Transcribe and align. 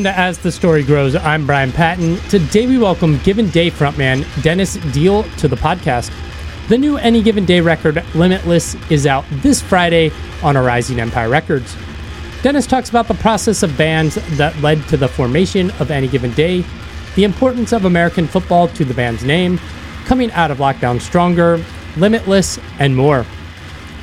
Welcome 0.00 0.14
to 0.14 0.18
As 0.18 0.38
the 0.38 0.50
Story 0.50 0.82
Grows. 0.82 1.14
I'm 1.14 1.44
Brian 1.44 1.72
Patton. 1.72 2.16
Today 2.30 2.66
we 2.66 2.78
welcome 2.78 3.18
Given 3.18 3.50
Day 3.50 3.70
frontman 3.70 4.24
Dennis 4.42 4.78
Diehl 4.78 5.30
to 5.36 5.46
the 5.46 5.56
podcast. 5.56 6.10
The 6.70 6.78
new 6.78 6.96
Any 6.96 7.20
Given 7.20 7.44
Day 7.44 7.60
record, 7.60 8.02
Limitless, 8.14 8.76
is 8.90 9.06
out 9.06 9.26
this 9.30 9.60
Friday 9.60 10.10
on 10.42 10.56
Arising 10.56 10.98
Empire 10.98 11.28
Records. 11.28 11.76
Dennis 12.40 12.66
talks 12.66 12.88
about 12.88 13.08
the 13.08 13.14
process 13.14 13.62
of 13.62 13.76
bands 13.76 14.14
that 14.38 14.58
led 14.62 14.82
to 14.88 14.96
the 14.96 15.06
formation 15.06 15.70
of 15.72 15.90
Any 15.90 16.08
Given 16.08 16.32
Day, 16.32 16.64
the 17.14 17.24
importance 17.24 17.74
of 17.74 17.84
American 17.84 18.26
football 18.26 18.68
to 18.68 18.86
the 18.86 18.94
band's 18.94 19.22
name, 19.22 19.58
coming 20.06 20.32
out 20.32 20.50
of 20.50 20.56
lockdown 20.56 20.98
stronger, 20.98 21.62
Limitless, 21.98 22.58
and 22.78 22.96
more. 22.96 23.26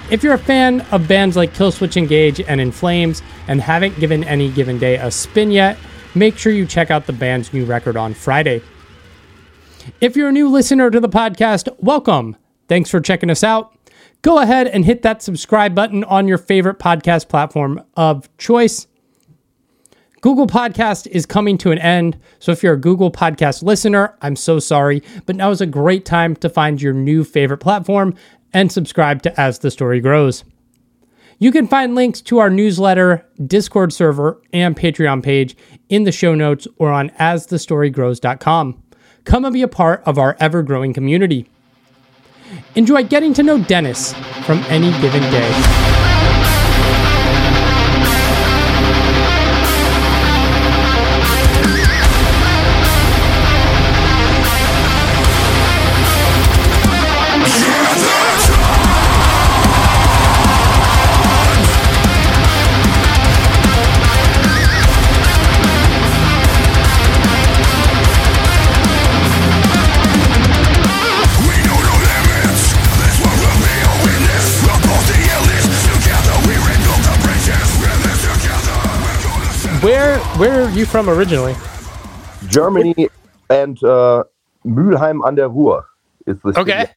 If 0.09 0.23
you're 0.23 0.35
a 0.35 0.39
fan 0.39 0.79
of 0.91 1.05
bands 1.05 1.35
like 1.35 1.53
Killswitch 1.53 1.97
Engage 1.97 2.39
and 2.39 2.61
In 2.61 2.71
Flames 2.71 3.21
and 3.49 3.59
haven't 3.59 3.99
given 3.99 4.23
any 4.23 4.49
given 4.49 4.79
day 4.79 4.95
a 4.95 5.11
spin 5.11 5.51
yet, 5.51 5.77
make 6.15 6.37
sure 6.37 6.53
you 6.53 6.65
check 6.65 6.89
out 6.89 7.07
the 7.07 7.13
band's 7.13 7.51
new 7.51 7.65
record 7.65 7.97
on 7.97 8.13
Friday. 8.13 8.61
If 9.99 10.15
you're 10.15 10.29
a 10.29 10.31
new 10.31 10.47
listener 10.47 10.89
to 10.89 11.01
the 11.01 11.09
podcast, 11.09 11.67
welcome. 11.79 12.37
Thanks 12.69 12.89
for 12.89 13.01
checking 13.01 13.29
us 13.29 13.43
out. 13.43 13.77
Go 14.21 14.39
ahead 14.39 14.67
and 14.67 14.85
hit 14.85 15.01
that 15.01 15.21
subscribe 15.21 15.75
button 15.75 16.05
on 16.05 16.25
your 16.25 16.37
favorite 16.37 16.79
podcast 16.79 17.27
platform 17.27 17.83
of 17.97 18.29
choice. 18.37 18.87
Google 20.21 20.47
Podcast 20.47 21.05
is 21.07 21.27
coming 21.27 21.59
to 21.59 21.71
an 21.71 21.77
end, 21.77 22.19
so 22.39 22.51
if 22.51 22.63
you're 22.63 22.73
a 22.73 22.79
Google 22.79 23.11
Podcast 23.11 23.61
listener, 23.61 24.17
I'm 24.21 24.35
so 24.35 24.57
sorry, 24.57 25.03
but 25.27 25.35
now 25.35 25.51
is 25.51 25.61
a 25.61 25.67
great 25.67 26.05
time 26.05 26.35
to 26.37 26.49
find 26.49 26.81
your 26.81 26.93
new 26.93 27.23
favorite 27.23 27.59
platform 27.59 28.15
and 28.53 28.71
subscribe 28.71 29.21
to 29.23 29.39
As 29.39 29.59
the 29.59 29.71
Story 29.71 29.99
Grows. 29.99 30.43
You 31.39 31.51
can 31.51 31.67
find 31.67 31.93
links 31.93 32.19
to 32.21 32.39
our 32.39 32.49
newsletter, 32.49 33.25
Discord 33.45 33.93
server, 33.93 34.41
and 34.51 34.75
Patreon 34.75 35.21
page 35.21 35.55
in 35.87 36.03
the 36.03 36.11
show 36.11 36.33
notes 36.33 36.67
or 36.77 36.91
on 36.91 37.09
asthestorygrows.com. 37.11 38.83
Come 39.23 39.45
and 39.45 39.53
be 39.53 39.61
a 39.61 39.67
part 39.67 40.01
of 40.05 40.17
our 40.17 40.35
ever 40.39 40.63
growing 40.63 40.93
community. 40.93 41.47
Enjoy 42.75 43.03
getting 43.03 43.33
to 43.35 43.43
know 43.43 43.61
Dennis 43.63 44.13
from 44.45 44.59
any 44.69 44.89
given 45.01 45.21
day. 45.29 46.06
Where 80.37 80.63
are 80.65 80.69
you 80.69 80.85
from 80.85 81.09
originally? 81.09 81.55
Germany 82.47 83.09
and 83.49 83.83
uh, 83.83 84.23
Mülheim 84.65 85.27
an 85.27 85.35
der 85.35 85.47
Ruhr 85.49 85.85
is 86.27 86.37
the 86.43 86.49
Okay. 86.59 86.81
city. 86.81 86.91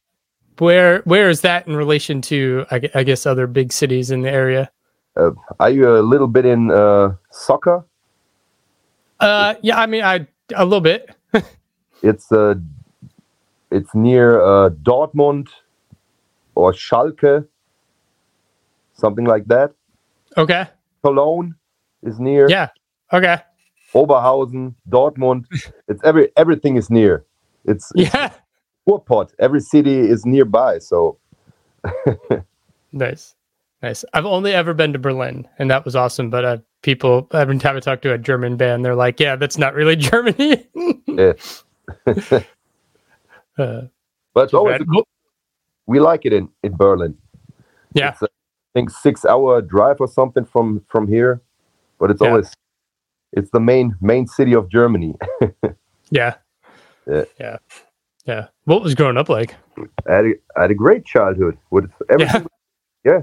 Where 0.59 1.01
where 1.05 1.27
is 1.29 1.41
that 1.41 1.67
in 1.67 1.75
relation 1.75 2.21
to 2.29 2.65
I, 2.69 2.81
I 2.93 3.03
guess 3.03 3.25
other 3.25 3.47
big 3.47 3.73
cities 3.73 4.11
in 4.11 4.21
the 4.21 4.29
area? 4.29 4.69
Uh, 5.17 5.31
are 5.59 5.71
you 5.71 5.89
a 5.89 6.01
little 6.03 6.27
bit 6.27 6.45
in 6.45 6.69
uh, 6.69 7.15
soccer? 7.31 7.83
Uh 9.19 9.55
yeah, 9.63 9.79
I 9.79 9.87
mean 9.87 10.03
I 10.03 10.27
a 10.53 10.63
little 10.63 10.81
bit. 10.81 11.09
It's 12.03 12.31
uh, 12.31 12.55
it's 13.71 13.93
near 13.95 14.41
uh, 14.41 14.69
Dortmund 14.69 15.47
or 16.55 16.73
Schalke, 16.73 17.47
something 18.93 19.25
like 19.25 19.45
that. 19.47 19.71
Okay. 20.37 20.65
Cologne 21.03 21.55
is 22.03 22.19
near. 22.19 22.49
Yeah. 22.49 22.69
Okay. 23.13 23.37
Oberhausen, 23.93 24.73
Dortmund. 24.89 25.45
it's 25.87 26.01
every 26.03 26.29
everything 26.37 26.77
is 26.77 26.89
near. 26.89 27.25
It's, 27.65 27.91
it's 27.95 28.13
Yeah. 28.13 28.31
Ruhrpott. 28.87 29.31
Every 29.39 29.59
city 29.59 29.99
is 29.99 30.25
nearby. 30.25 30.79
So 30.79 31.17
Nice. 32.93 33.35
Nice. 33.81 34.05
I've 34.13 34.25
only 34.25 34.53
ever 34.53 34.73
been 34.73 34.93
to 34.93 34.99
Berlin 34.99 35.47
and 35.59 35.69
that 35.71 35.83
was 35.85 35.95
awesome, 35.95 36.29
but 36.29 36.45
uh 36.45 36.57
people 36.83 37.27
every 37.33 37.57
time 37.59 37.75
I 37.77 37.79
talk 37.79 38.01
to 38.03 38.13
a 38.13 38.17
German 38.17 38.55
band, 38.57 38.83
they're 38.85 38.95
like, 38.95 39.19
Yeah, 39.19 39.35
that's 39.35 39.57
not 39.57 39.73
really 39.73 39.95
Germany. 40.11 40.65
yeah. 41.07 41.33
uh, 43.57 43.81
but 44.33 44.43
it's 44.45 44.53
always 44.53 44.79
bad. 44.79 45.03
we 45.87 45.99
like 45.99 46.25
it 46.25 46.33
in 46.33 46.49
in 46.63 46.75
Berlin. 46.77 47.17
yeah. 47.93 48.09
It's, 48.11 48.23
uh, 48.23 48.27
I 48.27 48.79
think 48.79 48.89
six 48.89 49.25
hour 49.25 49.61
drive 49.61 49.97
or 49.99 50.07
something 50.07 50.45
from 50.45 50.81
from 50.87 51.07
here, 51.07 51.41
but 51.99 52.09
it's 52.09 52.21
Yeah. 52.21 52.29
always 52.29 52.51
it's 53.33 53.49
the 53.51 53.59
main 53.59 53.95
main 54.01 54.27
city 54.27 54.53
of 54.53 54.69
Germany. 54.69 55.15
Yeah. 56.13 56.35
Yeah. 57.07 57.23
Yeah. 57.39 57.57
Yeah. 58.25 58.47
What 58.65 58.83
was 58.83 58.95
growing 58.95 59.15
up 59.17 59.29
like? 59.29 59.55
I 60.09 60.13
had 60.13 60.25
a, 60.25 60.33
I 60.57 60.61
had 60.63 60.71
a 60.71 60.75
great 60.75 61.05
childhood 61.05 61.57
with 61.69 61.89
everything. 62.09 62.45
Yeah, 63.05 63.21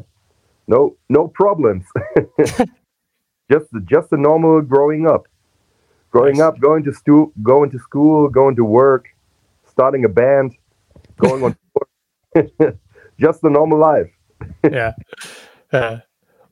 no 0.67 0.97
no 1.09 1.29
problems. 1.29 1.85
just 3.51 3.67
just 3.85 4.11
a 4.13 4.17
normal 4.17 4.61
growing 4.63 5.07
up, 5.07 5.29
growing 6.11 6.39
Nice. 6.39 6.47
up, 6.49 6.59
going 6.61 6.83
to 6.85 6.93
stu- 6.93 7.33
going 7.43 7.71
to 7.71 7.79
school, 7.79 8.29
going 8.29 8.57
to 8.57 8.65
work, 8.65 9.07
starting 9.71 10.05
a 10.05 10.09
band, 10.09 10.57
going 11.19 11.45
on 11.45 11.57
tour. 12.35 12.75
just 13.21 13.41
the 13.43 13.51
normal 13.51 13.79
life. 13.79 14.11
yeah. 14.71 14.95
Uh, 15.73 15.99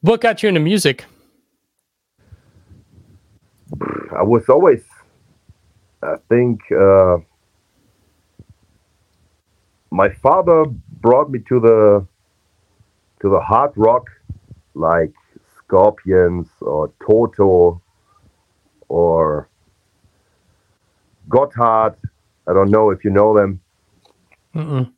what 0.03 0.21
got 0.21 0.43
you 0.43 0.49
into 0.50 0.61
music? 0.61 1.05
I 4.16 4.22
was 4.22 4.49
always, 4.49 4.84
I 6.03 6.16
think, 6.28 6.60
uh, 6.72 7.19
my 9.91 10.09
father 10.09 10.65
brought 11.00 11.31
me 11.31 11.41
to 11.49 11.60
the 11.60 12.06
to 13.21 13.28
the 13.31 13.41
hard 13.41 13.72
rock, 13.77 14.10
like 14.75 15.12
Scorpions 15.59 16.49
or 16.60 16.93
Toto 17.04 17.81
or 18.88 19.49
Gotthard. 21.28 21.97
I 22.47 22.53
don't 22.53 22.71
know 22.71 22.91
if 22.91 23.04
you 23.04 23.10
know 23.10 23.34
them. 23.37 23.60
Mm-mm. 24.54 24.93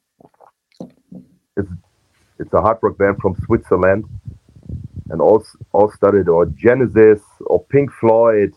It's 1.57 2.53
a 2.53 2.61
hard 2.61 2.79
rock 2.83 2.99
band 2.99 3.19
from 3.19 3.35
Switzerland, 3.47 4.05
and 5.11 5.21
all 5.21 5.45
all 5.73 5.91
studied 5.91 6.29
or 6.29 6.47
Genesis 6.47 7.23
or 7.47 7.65
Pink 7.65 7.91
Floyd. 8.01 8.53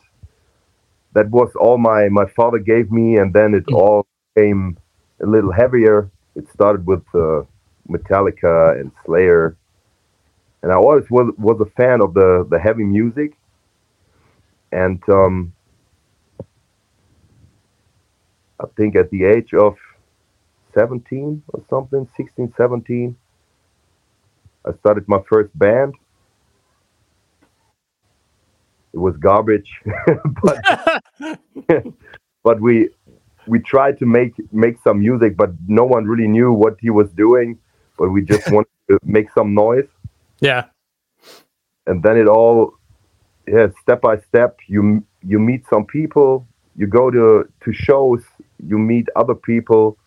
That 1.14 1.30
was 1.30 1.52
all 1.56 1.78
my 1.78 2.10
my 2.10 2.26
father 2.36 2.60
gave 2.60 2.92
me, 2.92 3.18
and 3.18 3.34
then 3.34 3.54
it 3.54 3.66
Mm. 3.70 3.76
all 3.76 4.06
came 4.38 4.78
a 5.22 5.26
little 5.26 5.52
heavier. 5.52 6.10
It 6.36 6.50
started 6.50 6.86
with 6.86 7.04
uh, 7.16 7.44
Metallica 7.90 8.80
and 8.80 8.92
Slayer, 9.06 9.58
and 10.64 10.72
I 10.72 10.76
always 10.76 11.10
was 11.10 11.34
was 11.38 11.60
a 11.62 11.70
fan 11.82 12.02
of 12.02 12.14
the 12.14 12.46
the 12.50 12.60
heavy 12.60 12.84
music. 12.84 13.34
And 14.72 15.02
um, 15.10 15.54
I 18.60 18.66
think 18.78 18.96
at 18.96 19.10
the 19.12 19.26
age 19.26 19.54
of 19.54 19.78
17 20.74 21.44
or 21.50 21.64
something, 21.70 22.08
16, 22.18 22.54
17, 22.58 23.18
I 24.66 24.74
started 24.80 25.08
my 25.08 25.22
first 25.30 25.58
band. 25.58 25.96
It 28.94 28.98
was 28.98 29.16
garbage, 29.18 29.72
but 30.44 30.64
but 32.44 32.60
we 32.60 32.90
we 33.48 33.60
tried 33.60 33.98
to 34.00 34.06
make 34.06 34.34
make 34.52 34.78
some 34.84 35.00
music, 35.00 35.38
but 35.38 35.52
no 35.68 35.86
one 35.86 36.06
really 36.06 36.28
knew 36.28 36.52
what 36.52 36.76
he 36.80 36.90
was 36.90 37.10
doing. 37.12 37.58
But 37.98 38.10
we 38.10 38.22
just 38.22 38.52
wanted 38.56 38.70
to 38.90 39.00
make 39.04 39.32
some 39.32 39.54
noise, 39.54 39.88
yeah. 40.40 40.66
and 41.88 42.04
then 42.04 42.18
it 42.18 42.28
all, 42.28 42.74
yeah, 43.48 43.68
step 43.82 44.02
by 44.02 44.20
step. 44.20 44.60
You 44.68 45.06
you 45.24 45.40
meet 45.40 45.66
some 45.70 45.86
people, 45.86 46.46
you 46.76 46.88
go 46.88 47.10
to 47.10 47.48
to 47.64 47.74
shows, 47.74 48.24
you 48.66 48.78
meet 48.78 49.08
other 49.16 49.36
people, 49.36 49.98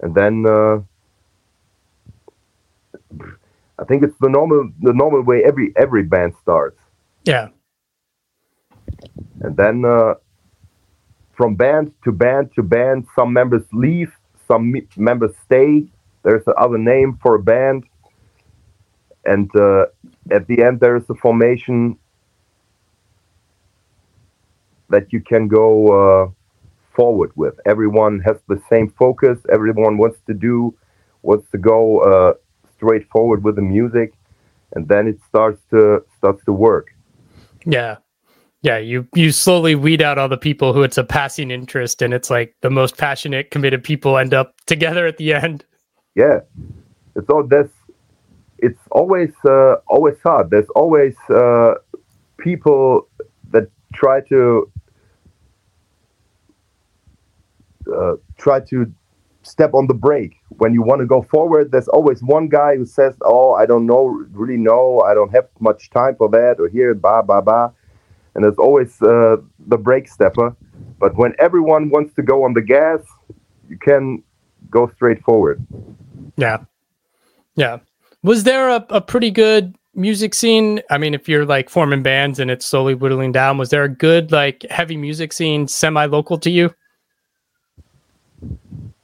and 0.00 0.14
then 0.14 0.46
uh, 0.46 0.80
I 3.78 3.84
think 3.84 4.02
it's 4.02 4.16
the 4.20 4.28
normal 4.28 4.70
the 4.80 4.92
normal 4.92 5.22
way 5.22 5.44
every 5.44 5.72
every 5.76 6.02
band 6.02 6.34
starts. 6.42 6.78
Yeah. 7.24 7.48
And 9.40 9.56
then 9.56 9.84
uh, 9.84 10.14
from 11.36 11.54
band 11.54 11.92
to 12.04 12.12
band 12.12 12.50
to 12.54 12.62
band, 12.62 13.06
some 13.16 13.32
members 13.32 13.62
leave, 13.72 14.12
some 14.46 14.72
me- 14.72 14.88
members 14.96 15.34
stay. 15.44 15.86
There's 16.22 16.42
another 16.46 16.78
name 16.78 17.18
for 17.22 17.36
a 17.36 17.42
band. 17.42 17.84
And 19.24 19.50
uh, 19.56 19.86
at 20.30 20.46
the 20.46 20.62
end, 20.62 20.80
there 20.80 20.96
is 20.96 21.04
a 21.08 21.14
formation 21.14 21.98
that 24.90 25.12
you 25.12 25.20
can 25.20 25.48
go 25.48 25.70
uh, 26.00 26.30
forward 26.94 27.32
with. 27.36 27.54
Everyone 27.64 28.20
has 28.20 28.36
the 28.48 28.60
same 28.68 28.90
focus. 28.98 29.38
Everyone 29.50 29.96
wants 29.96 30.18
to 30.26 30.34
do, 30.34 30.74
wants 31.22 31.46
to 31.52 31.58
go 31.58 32.00
uh, 32.00 32.34
straight 32.76 33.08
forward 33.08 33.42
with 33.44 33.56
the 33.56 33.62
music, 33.62 34.12
and 34.72 34.86
then 34.88 35.06
it 35.06 35.18
starts 35.28 35.60
to 35.70 36.04
starts 36.18 36.44
to 36.44 36.52
work. 36.52 36.94
Yeah, 37.64 37.96
yeah. 38.62 38.78
You 38.78 39.06
you 39.14 39.32
slowly 39.32 39.74
weed 39.74 40.02
out 40.02 40.18
all 40.18 40.28
the 40.28 40.36
people 40.36 40.72
who 40.72 40.82
it's 40.82 40.98
a 40.98 41.04
passing 41.04 41.50
interest, 41.50 42.02
and 42.02 42.12
it's 42.14 42.30
like 42.30 42.54
the 42.60 42.70
most 42.70 42.96
passionate, 42.96 43.50
committed 43.50 43.82
people 43.82 44.18
end 44.18 44.34
up 44.34 44.54
together 44.66 45.06
at 45.06 45.16
the 45.16 45.34
end. 45.34 45.64
Yeah, 46.14 46.40
it's 47.16 47.28
all 47.28 47.46
this. 47.46 47.68
It's 48.58 48.80
always 48.90 49.32
uh, 49.44 49.76
always 49.86 50.16
hard. 50.22 50.50
There's 50.50 50.68
always 50.74 51.16
uh, 51.28 51.74
people 52.38 53.08
that 53.50 53.70
try 53.92 54.20
to 54.28 54.70
uh, 57.94 58.14
try 58.38 58.60
to 58.60 58.92
step 59.42 59.74
on 59.74 59.86
the 59.86 59.94
brake 59.94 60.36
when 60.58 60.74
you 60.74 60.82
want 60.82 61.00
to 61.00 61.06
go 61.06 61.22
forward 61.22 61.72
there's 61.72 61.88
always 61.88 62.22
one 62.22 62.46
guy 62.46 62.76
who 62.76 62.84
says 62.84 63.14
oh 63.22 63.54
i 63.54 63.64
don't 63.64 63.86
know 63.86 64.04
really 64.32 64.58
know 64.58 65.00
i 65.00 65.14
don't 65.14 65.30
have 65.30 65.48
much 65.60 65.88
time 65.90 66.14
for 66.16 66.28
that 66.28 66.56
or 66.58 66.68
here 66.68 66.94
blah 66.94 67.22
blah 67.22 67.40
blah 67.40 67.70
and 68.34 68.44
there's 68.44 68.58
always 68.58 69.00
uh, 69.02 69.36
the 69.66 69.78
brake 69.78 70.08
stepper 70.08 70.54
but 70.98 71.16
when 71.16 71.34
everyone 71.38 71.90
wants 71.90 72.14
to 72.14 72.22
go 72.22 72.44
on 72.44 72.54
the 72.54 72.62
gas 72.62 73.00
you 73.68 73.78
can 73.78 74.22
go 74.70 74.90
straight 74.94 75.22
forward. 75.22 75.64
Yeah. 76.36 76.58
Yeah. 77.56 77.78
Was 78.22 78.44
there 78.44 78.68
a, 78.68 78.84
a 78.90 79.00
pretty 79.00 79.30
good 79.30 79.76
music 79.94 80.34
scene? 80.34 80.80
I 80.90 80.98
mean 80.98 81.14
if 81.14 81.28
you're 81.28 81.46
like 81.46 81.70
forming 81.70 82.02
bands 82.02 82.38
and 82.38 82.50
it's 82.50 82.66
slowly 82.66 82.94
whittling 82.94 83.32
down 83.32 83.58
was 83.58 83.70
there 83.70 83.84
a 83.84 83.88
good 83.88 84.32
like 84.32 84.64
heavy 84.70 84.96
music 84.96 85.32
scene 85.32 85.68
semi 85.68 86.06
local 86.06 86.38
to 86.38 86.50
you? 86.50 86.74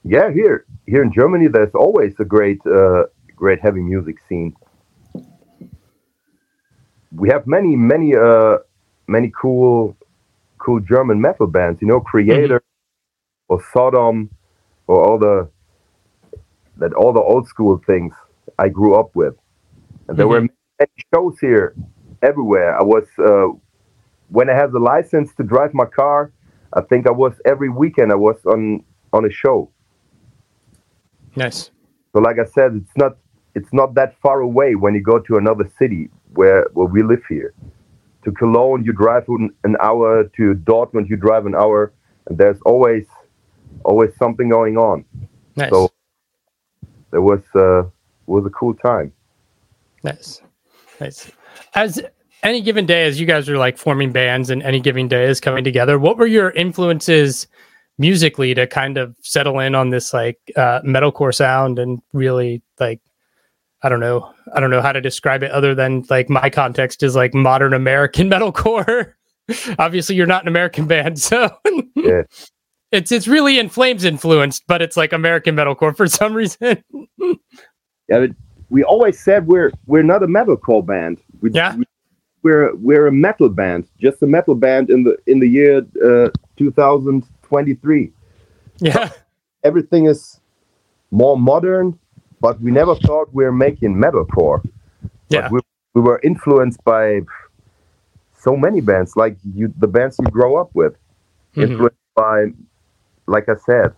Yeah, 0.03 0.31
here 0.31 0.65
here 0.85 1.03
in 1.03 1.11
Germany, 1.11 1.47
there's 1.47 1.75
always 1.75 2.13
a 2.19 2.25
great 2.25 2.65
uh, 2.65 3.03
great 3.35 3.59
heavy 3.59 3.81
music 3.81 4.17
scene. 4.27 4.55
We 7.11 7.29
have 7.29 7.45
many 7.45 7.75
many 7.75 8.15
uh, 8.15 8.59
many 9.07 9.31
cool 9.39 9.95
cool 10.57 10.79
German 10.79 11.21
metal 11.21 11.47
bands. 11.47 11.81
You 11.81 11.87
know, 11.87 12.01
Kreator 12.01 12.59
mm-hmm. 12.59 13.53
or 13.53 13.63
Sodom 13.73 14.29
or 14.87 15.03
all 15.05 15.17
the 15.17 15.49
that 16.77 16.93
all 16.93 17.13
the 17.13 17.21
old 17.21 17.47
school 17.47 17.81
things 17.85 18.13
I 18.59 18.69
grew 18.69 18.95
up 18.95 19.15
with, 19.15 19.35
and 20.07 20.17
there 20.17 20.25
mm-hmm. 20.25 20.45
were 20.45 20.49
many 20.79 20.91
shows 21.13 21.39
here 21.39 21.75
everywhere. 22.21 22.77
I 22.79 22.83
was 22.83 23.05
uh, 23.19 23.57
when 24.29 24.49
I 24.49 24.53
had 24.53 24.71
the 24.71 24.79
license 24.79 25.33
to 25.35 25.43
drive 25.43 25.73
my 25.73 25.85
car. 25.85 26.31
I 26.73 26.81
think 26.81 27.07
I 27.07 27.11
was 27.11 27.33
every 27.45 27.69
weekend. 27.69 28.11
I 28.11 28.15
was 28.15 28.37
on 28.45 28.83
on 29.13 29.25
a 29.25 29.31
show. 29.31 29.69
Nice. 31.35 31.71
So, 32.13 32.19
like 32.19 32.39
I 32.39 32.45
said, 32.45 32.75
it's 32.75 32.97
not 32.97 33.17
it's 33.55 33.71
not 33.73 33.93
that 33.95 34.15
far 34.21 34.41
away 34.41 34.75
when 34.75 34.93
you 34.93 35.01
go 35.01 35.19
to 35.19 35.37
another 35.37 35.69
city 35.79 36.09
where 36.33 36.67
where 36.73 36.87
we 36.87 37.03
live 37.03 37.23
here. 37.27 37.53
To 38.27 38.33
Cologne, 38.33 38.83
you 38.83 38.91
drive 38.91 39.25
an 39.29 39.77
hour. 39.79 40.25
To 40.35 40.53
Dortmund, 40.53 41.07
you 41.07 41.15
drive 41.15 41.45
an 41.45 41.55
hour, 41.55 41.93
and 42.25 42.37
there's 42.37 42.59
always 42.65 43.05
always 43.85 44.13
something 44.17 44.49
going 44.49 44.75
on. 44.75 45.05
Nice. 45.55 45.69
So 45.69 45.93
there 47.11 47.21
was 47.21 47.39
uh, 47.55 47.83
was 48.25 48.45
a 48.45 48.49
cool 48.49 48.73
time. 48.73 49.13
Nice, 50.03 50.41
nice. 50.99 51.31
As 51.73 52.01
any 52.43 52.59
given 52.59 52.85
day, 52.85 53.05
as 53.05 53.17
you 53.17 53.25
guys 53.25 53.47
are 53.47 53.57
like 53.57 53.77
forming 53.77 54.11
bands, 54.11 54.49
and 54.49 54.61
any 54.61 54.81
given 54.81 55.07
day 55.07 55.23
is 55.23 55.39
coming 55.39 55.63
together, 55.63 55.97
what 55.97 56.17
were 56.17 56.27
your 56.27 56.51
influences 56.51 57.47
musically 57.97 58.53
to 58.55 58.67
kind 58.67 58.97
of 58.97 59.15
settle 59.21 59.57
in 59.59 59.73
on 59.73 59.89
this 59.89 60.13
like 60.13 60.37
uh, 60.57 60.81
metalcore 60.81 61.33
sound 61.33 61.79
and 61.79 62.01
really 62.11 62.61
like 62.77 62.99
I 63.83 63.89
don't 63.89 63.99
know 63.99 64.33
I 64.53 64.59
don't 64.59 64.69
know 64.69 64.81
how 64.81 64.91
to 64.91 65.01
describe 65.01 65.43
it 65.43 65.51
other 65.51 65.75
than 65.75 66.03
like 66.09 66.29
my 66.29 66.49
context 66.49 67.03
is 67.03 67.15
like 67.15 67.33
modern 67.33 67.73
American 67.73 68.29
metalcore. 68.31 69.13
Obviously, 69.79 70.15
you're 70.15 70.25
not 70.25 70.43
an 70.43 70.47
American 70.49 70.87
band, 70.87 71.19
so 71.21 71.49
yeah. 71.95 72.23
it's 72.91 73.11
it's 73.11 73.27
really 73.27 73.59
in 73.59 73.69
Flames 73.69 74.03
influenced, 74.03 74.63
but 74.67 74.81
it's 74.81 74.97
like 74.97 75.13
American 75.13 75.55
metalcore 75.55 75.95
for 75.95 76.07
some 76.07 76.33
reason. 76.33 76.83
yeah, 77.17 77.33
but 78.09 78.31
we 78.69 78.83
always 78.83 79.19
said 79.19 79.47
we're 79.47 79.71
we're 79.85 80.03
not 80.03 80.21
a 80.21 80.27
metalcore 80.27 80.85
band. 80.85 81.19
We, 81.39 81.51
yeah. 81.51 81.75
We, 81.75 81.85
we're 82.43 82.75
we're 82.75 83.07
a 83.07 83.11
metal 83.11 83.49
band, 83.49 83.87
just 83.99 84.21
a 84.21 84.27
metal 84.27 84.55
band 84.55 84.89
in 84.89 85.03
the 85.03 85.17
in 85.27 85.39
the 85.39 85.47
year 85.47 85.85
uh, 86.03 86.29
2000 86.57 87.25
23. 87.43 88.11
Yeah. 88.79 89.09
everything 89.63 90.05
is 90.05 90.39
more 91.11 91.37
modern, 91.37 91.97
but 92.39 92.59
we 92.61 92.71
never 92.71 92.95
thought 92.95 93.33
we 93.33 93.43
were 93.43 93.51
making 93.51 93.95
metalcore. 93.95 94.67
Yeah. 95.29 95.49
We, 95.51 95.59
we, 95.93 96.01
were 96.01 96.19
influenced 96.23 96.83
by 96.83 97.21
so 98.37 98.55
many 98.55 98.81
bands, 98.81 99.15
like 99.15 99.37
you, 99.55 99.73
the 99.77 99.87
bands 99.87 100.17
you 100.19 100.29
grow 100.29 100.55
up 100.55 100.69
with. 100.73 100.93
Mm-hmm. 101.55 101.71
Influenced 101.71 101.97
by, 102.15 102.45
like 103.25 103.49
I 103.49 103.55
said, 103.65 103.93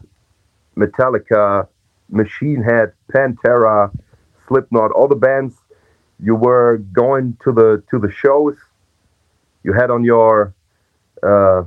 Metallica, 0.78 1.68
Machine 2.10 2.64
Head, 2.64 2.94
Pantera, 3.14 3.92
Slipknot, 4.48 4.92
all 4.92 5.08
the 5.08 5.16
bands 5.16 5.56
you 6.22 6.36
were 6.36 6.78
going 6.92 7.38
to 7.44 7.52
the 7.52 7.84
to 7.90 8.00
the 8.00 8.12
shows. 8.12 8.56
You 9.64 9.74
had 9.74 9.90
on 9.90 10.04
your 10.04 10.54
uh, 11.24 11.64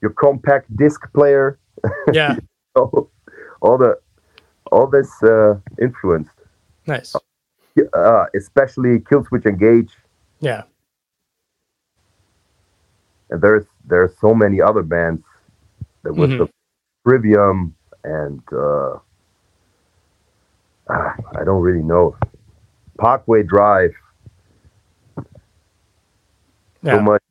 your 0.00 0.10
compact 0.12 0.74
disc 0.76 1.00
player. 1.12 1.58
Yeah. 2.12 2.36
all 2.76 3.78
the 3.78 3.98
all 4.72 4.86
this 4.86 5.10
uh, 5.22 5.58
influenced. 5.80 6.30
Nice. 6.86 7.14
Uh, 7.92 8.24
especially 8.34 9.00
Killswitch 9.00 9.46
Engage. 9.46 9.92
Yeah. 10.40 10.62
And 13.30 13.40
there's 13.40 13.64
there's 13.84 14.12
so 14.20 14.34
many 14.34 14.60
other 14.60 14.82
bands 14.82 15.22
that 16.02 16.14
was 16.14 16.30
mm-hmm. 16.30 16.44
the 16.44 16.48
Trivium 17.04 17.74
and 18.04 18.40
uh, 18.52 18.98
ah, 20.88 21.14
I 21.38 21.44
don't 21.44 21.62
really 21.62 21.82
know. 21.82 22.16
Parkway 22.98 23.42
Drive. 23.42 23.92
Yeah. 26.82 26.96
So 26.96 27.00
much 27.00 27.22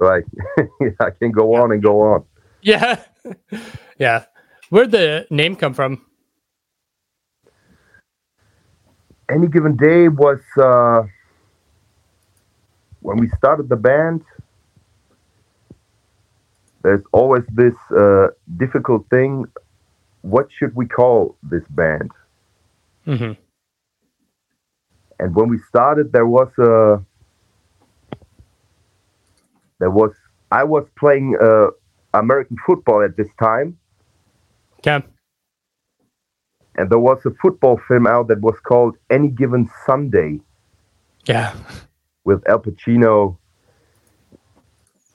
like 0.00 0.24
I 1.00 1.10
can 1.10 1.30
go 1.30 1.54
on 1.54 1.72
and 1.72 1.82
go 1.82 2.00
on. 2.00 2.24
Yeah, 2.62 3.00
yeah. 3.98 4.24
Where'd 4.70 4.90
the 4.90 5.26
name 5.30 5.54
come 5.56 5.74
from? 5.74 6.04
Any 9.28 9.48
given 9.48 9.76
day 9.76 10.08
was 10.08 10.40
uh, 10.60 11.02
when 13.00 13.18
we 13.18 13.28
started 13.38 13.68
the 13.68 13.76
band. 13.76 14.22
There's 16.82 17.02
always 17.12 17.44
this 17.52 17.74
uh, 17.96 18.28
difficult 18.58 19.08
thing. 19.08 19.46
What 20.20 20.48
should 20.58 20.74
we 20.74 20.86
call 20.86 21.36
this 21.42 21.62
band? 21.70 22.10
Mm-hmm. 23.06 23.32
And 25.18 25.34
when 25.34 25.48
we 25.48 25.58
started, 25.68 26.12
there 26.12 26.26
was 26.26 26.48
a 26.58 27.02
there 29.78 29.90
was 29.90 30.12
I 30.50 30.64
was 30.64 30.84
playing 30.98 31.36
uh, 31.40 31.68
American 32.12 32.56
football 32.66 33.02
at 33.02 33.16
this 33.16 33.28
time. 33.38 33.78
Okay. 34.78 35.02
And 36.76 36.90
there 36.90 36.98
was 36.98 37.24
a 37.24 37.30
football 37.42 37.80
film 37.88 38.06
out 38.06 38.28
that 38.28 38.40
was 38.40 38.58
called 38.60 38.96
Any 39.10 39.28
Given 39.28 39.70
Sunday. 39.86 40.40
Yeah. 41.26 41.54
With 42.24 42.46
Al 42.48 42.60
Pacino. 42.60 43.36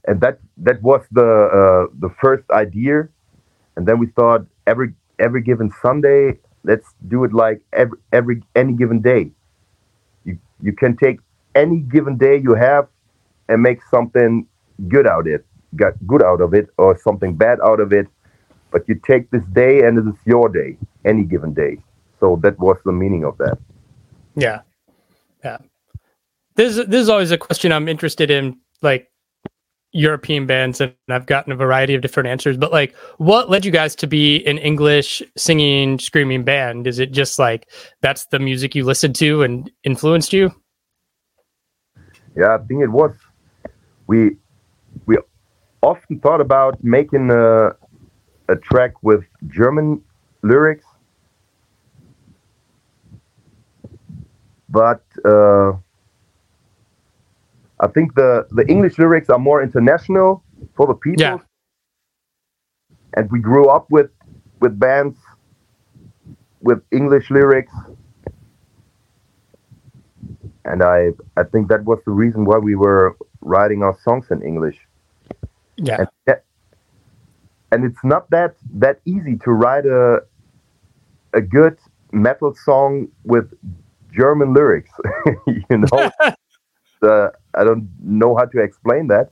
And 0.08 0.22
that 0.22 0.40
that 0.58 0.82
was 0.82 1.02
the 1.12 1.22
uh, 1.22 1.94
the 2.00 2.10
first 2.22 2.50
idea, 2.50 3.08
and 3.76 3.86
then 3.86 4.00
we 4.00 4.08
thought 4.08 4.46
every 4.66 4.94
every 5.20 5.42
given 5.42 5.72
Sunday, 5.82 6.40
let's 6.64 6.88
do 7.08 7.24
it 7.26 7.34
like 7.34 7.62
every 7.74 8.00
every 8.12 8.42
any 8.56 8.74
given 8.74 9.02
day. 9.02 9.32
You 10.24 10.40
you 10.62 10.74
can 10.74 10.98
take 10.98 11.20
any 11.54 11.80
given 11.80 12.18
day 12.18 12.38
you 12.38 12.56
have 12.56 12.88
and 13.50 13.62
make 13.62 13.82
something 13.92 14.48
good 14.88 15.06
out 15.06 15.28
of 15.28 15.34
it, 15.34 15.46
got 15.76 15.94
good 16.08 16.24
out 16.24 16.42
of 16.42 16.54
it, 16.54 16.70
or 16.78 16.98
something 16.98 17.36
bad 17.36 17.60
out 17.64 17.80
of 17.80 17.94
it. 17.94 18.08
But 18.72 18.88
you 18.88 18.96
take 19.06 19.30
this 19.32 19.44
day 19.52 19.84
and 19.84 19.98
it 19.98 20.08
is 20.08 20.20
your 20.26 20.50
day, 20.50 20.78
any 21.06 21.24
given 21.24 21.54
day. 21.54 21.78
So 22.20 22.40
that 22.44 22.60
was 22.60 22.78
the 22.86 22.92
meaning 22.92 23.24
of 23.24 23.38
that. 23.38 23.58
Yeah, 24.36 24.62
yeah. 25.44 25.58
This 26.56 26.76
this 26.76 27.02
is 27.02 27.10
always 27.10 27.32
a 27.32 27.38
question 27.38 27.72
I'm 27.72 27.88
interested 27.88 28.30
in, 28.30 28.60
like 28.82 29.10
European 29.92 30.46
bands, 30.46 30.82
and 30.82 30.94
I've 31.10 31.26
gotten 31.26 31.52
a 31.52 31.56
variety 31.56 31.96
of 31.96 32.02
different 32.02 32.28
answers. 32.28 32.58
But 32.58 32.72
like, 32.72 32.96
what 33.18 33.50
led 33.50 33.66
you 33.66 33.72
guys 33.72 33.96
to 33.96 34.08
be 34.08 34.46
an 34.46 34.58
English 34.58 35.22
singing, 35.36 35.98
screaming 36.00 36.44
band? 36.44 36.86
Is 36.86 37.00
it 37.00 37.12
just 37.12 37.40
like 37.40 37.70
that's 38.02 38.26
the 38.28 38.40
music 38.40 38.76
you 38.76 38.84
listened 38.84 39.16
to 39.18 39.42
and 39.44 39.72
influenced 39.84 40.34
you? 40.34 40.52
Yeah, 42.36 42.56
I 42.56 42.58
think 42.60 42.84
it 42.84 42.92
was. 42.92 43.16
We 44.08 44.38
we 45.06 45.18
often 45.82 46.20
thought 46.20 46.42
about 46.42 46.84
making 46.84 47.32
a, 47.32 47.70
a 48.48 48.56
track 48.62 49.02
with 49.02 49.24
German 49.48 50.02
lyrics, 50.44 50.86
but 54.70 55.04
uh, 55.26 55.74
I 57.80 57.88
think 57.88 58.16
the 58.16 58.48
the 58.52 58.66
English 58.68 58.98
lyrics 58.98 59.30
are 59.30 59.40
more 59.40 59.62
international 59.62 60.44
for 60.76 60.88
the 60.88 60.94
people. 60.94 61.22
Yeah. 61.22 61.38
And 63.14 63.30
we 63.32 63.40
grew 63.40 63.68
up 63.68 63.90
with 63.90 64.12
with 64.60 64.80
bands 64.80 65.18
with 66.62 66.82
English 66.92 67.32
lyrics. 67.32 67.74
And 70.66 70.84
I 70.84 71.12
I 71.36 71.44
think 71.44 71.70
that 71.70 71.84
was 71.86 72.00
the 72.06 72.12
reason 72.12 72.46
why 72.46 72.58
we 72.58 72.76
were 72.76 73.16
writing 73.42 73.82
our 73.84 73.98
songs 74.04 74.28
in 74.30 74.42
English. 74.42 74.78
Yeah. 75.78 76.06
And, 76.28 76.38
and 77.72 77.86
it's 77.86 78.04
not 78.04 78.30
that 78.30 78.56
that 78.74 79.00
easy 79.06 79.38
to 79.38 79.52
write 79.52 79.86
a 79.86 80.22
a 81.34 81.42
good 81.42 81.78
metal 82.12 82.54
song 82.56 83.08
with 83.24 83.54
German 84.14 84.54
lyrics. 84.54 84.92
you 85.48 85.78
know, 85.78 86.12
uh, 87.02 87.30
I 87.54 87.64
don't 87.64 87.90
know 88.02 88.36
how 88.36 88.46
to 88.46 88.62
explain 88.62 89.08
that. 89.08 89.32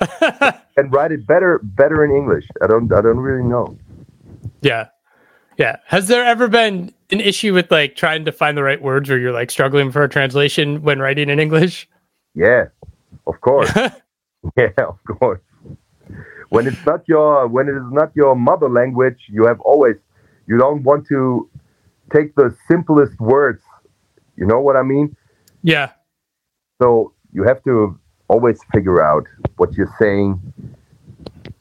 and 0.76 0.92
write 0.92 1.12
it 1.12 1.26
better 1.26 1.60
better 1.62 2.04
in 2.04 2.10
English. 2.10 2.46
I 2.62 2.66
don't 2.66 2.92
I 2.92 3.00
don't 3.00 3.18
really 3.18 3.46
know. 3.48 3.78
Yeah. 4.60 4.88
Yeah. 5.56 5.76
Has 5.86 6.08
there 6.08 6.24
ever 6.24 6.48
been 6.48 6.92
an 7.10 7.20
issue 7.20 7.54
with 7.54 7.70
like 7.70 7.94
trying 7.94 8.24
to 8.24 8.32
find 8.32 8.58
the 8.58 8.62
right 8.62 8.82
words 8.82 9.08
or 9.08 9.18
you're 9.18 9.32
like 9.32 9.50
struggling 9.50 9.92
for 9.92 10.02
a 10.02 10.08
translation 10.08 10.82
when 10.82 10.98
writing 10.98 11.30
in 11.30 11.38
English? 11.38 11.88
Yeah, 12.34 12.64
of 13.26 13.40
course. 13.40 13.70
yeah, 14.56 14.70
of 14.78 14.98
course. 15.06 15.40
When 16.48 16.66
it's 16.66 16.84
not 16.84 17.06
your 17.06 17.46
when 17.46 17.68
it 17.68 17.76
is 17.76 17.92
not 17.92 18.10
your 18.14 18.34
mother 18.34 18.68
language, 18.68 19.18
you 19.28 19.46
have 19.46 19.60
always 19.60 19.96
you 20.46 20.58
don't 20.58 20.82
want 20.82 21.06
to 21.08 21.48
take 22.12 22.34
the 22.34 22.54
simplest 22.68 23.18
words. 23.20 23.62
You 24.36 24.46
know 24.46 24.60
what 24.60 24.76
I 24.76 24.82
mean? 24.82 25.16
yeah. 25.62 25.90
So 26.82 27.12
you 27.32 27.44
have 27.44 27.62
to 27.64 27.98
always 28.28 28.58
figure 28.72 29.02
out 29.02 29.24
what 29.58 29.74
you're 29.74 29.94
saying. 29.98 30.40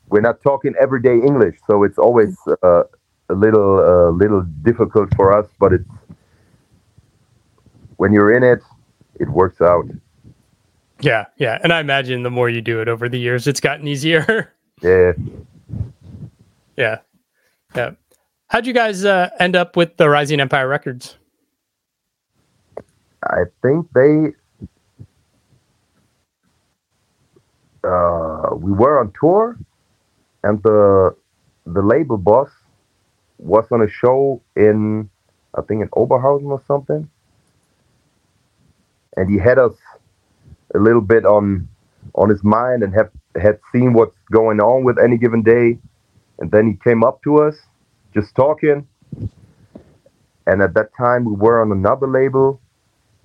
We're 0.09 0.21
not 0.21 0.41
talking 0.41 0.73
everyday 0.81 1.15
English, 1.19 1.57
so 1.67 1.83
it's 1.83 1.97
always 1.99 2.35
uh, 2.63 2.83
a 3.29 3.33
little 3.33 3.77
uh, 3.79 4.09
little 4.11 4.41
difficult 4.63 5.13
for 5.15 5.37
us. 5.37 5.47
But 5.59 5.73
it's 5.73 5.89
when 7.97 8.11
you're 8.11 8.33
in 8.35 8.43
it, 8.43 8.59
it 9.19 9.29
works 9.29 9.61
out. 9.61 9.85
Yeah. 11.01 11.25
Yeah. 11.37 11.59
And 11.63 11.71
I 11.71 11.79
imagine 11.79 12.23
the 12.23 12.31
more 12.31 12.49
you 12.49 12.61
do 12.61 12.81
it 12.81 12.87
over 12.87 13.07
the 13.07 13.19
years, 13.19 13.47
it's 13.47 13.59
gotten 13.59 13.87
easier. 13.87 14.51
Yeah. 14.81 15.13
yeah. 16.75 16.97
Yeah. 17.73 17.91
How'd 18.47 18.65
you 18.67 18.73
guys 18.73 19.05
uh, 19.05 19.29
end 19.39 19.55
up 19.55 19.77
with 19.77 19.95
the 19.95 20.09
Rising 20.09 20.41
Empire 20.41 20.67
Records? 20.67 21.15
I 23.23 23.43
think 23.61 23.87
they 23.93 24.33
uh, 27.87 28.55
we 28.55 28.71
were 28.71 28.99
on 28.99 29.13
tour, 29.19 29.57
and 30.43 30.61
the 30.63 31.15
the 31.65 31.81
label 31.81 32.17
boss 32.17 32.49
was 33.39 33.65
on 33.71 33.81
a 33.81 33.89
show 33.89 34.41
in 34.55 35.09
I 35.55 35.61
think 35.61 35.81
in 35.81 35.89
Oberhausen 35.89 36.45
or 36.51 36.61
something, 36.67 37.09
and 39.17 39.29
he 39.29 39.37
had 39.37 39.59
us 39.59 39.73
a 40.75 40.79
little 40.79 41.01
bit 41.01 41.25
on 41.25 41.67
on 42.15 42.29
his 42.29 42.43
mind 42.43 42.83
and 42.83 42.93
have 42.93 43.11
had 43.41 43.59
seen 43.71 43.93
what's 43.93 44.17
going 44.31 44.59
on 44.59 44.83
with 44.83 44.99
any 44.99 45.17
given 45.17 45.41
day, 45.43 45.79
and 46.39 46.51
then 46.51 46.67
he 46.67 46.73
came 46.83 47.03
up 47.03 47.21
to 47.23 47.41
us, 47.41 47.55
just 48.13 48.35
talking. 48.35 48.87
And 50.47 50.61
at 50.61 50.73
that 50.75 50.89
time, 50.97 51.25
we 51.25 51.33
were 51.33 51.61
on 51.61 51.71
another 51.71 52.07
label, 52.07 52.61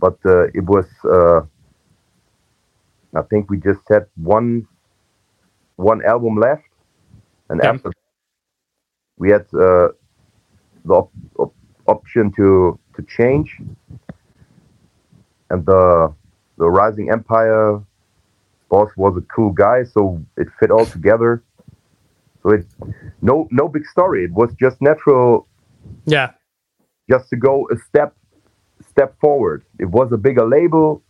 but 0.01 0.19
uh, 0.27 0.45
it 0.55 0.65
was 0.65 0.87
uh, 1.05 1.41
I 3.15 3.23
think 3.23 3.51
we 3.51 3.59
just 3.59 3.81
had 3.89 4.07
one 4.17 4.67
one 5.77 6.05
album 6.05 6.37
left, 6.37 6.65
and 7.51 7.61
Yeah. 7.63 7.73
after 7.73 7.91
we 9.19 9.31
had 9.31 9.47
uh, 9.55 9.89
the 10.85 10.95
op- 10.95 11.13
op- 11.39 11.55
option 11.87 12.33
to 12.33 12.79
to 12.97 13.03
change, 13.03 13.59
and 15.51 15.65
the 15.67 16.15
the 16.59 16.69
Rising 16.69 17.11
Empire 17.11 17.81
boss 18.69 18.91
was 18.97 19.17
a 19.17 19.23
cool 19.35 19.51
guy, 19.53 19.85
so 19.85 20.23
it 20.37 20.49
fit 20.61 20.71
all 20.71 20.87
together. 20.87 21.43
So 22.43 22.51
it 22.53 22.67
no 23.23 23.49
no 23.51 23.69
big 23.69 23.87
story. 23.87 24.25
It 24.25 24.33
was 24.33 24.51
just 24.61 24.81
natural 24.81 25.47
Yeah. 26.07 26.33
just 27.11 27.29
to 27.31 27.37
go 27.37 27.69
a 27.73 27.77
step 27.89 28.15
step 28.99 29.19
forward. 29.21 29.65
It 29.79 29.87
was 29.87 30.13
a 30.13 30.17
bigger 30.19 30.47
label. 30.47 31.03